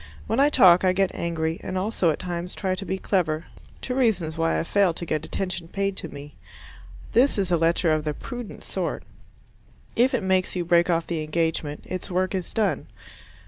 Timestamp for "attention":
5.23-5.67